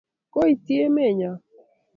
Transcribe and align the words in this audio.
koityi 0.33 0.75
emenyo 0.87 1.29
k 1.37 1.39